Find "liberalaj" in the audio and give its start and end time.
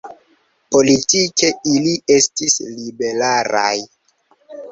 2.79-3.77